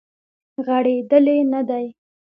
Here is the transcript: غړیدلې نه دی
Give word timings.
غړیدلې 0.65 1.35
نه 1.51 1.61
دی 1.69 1.85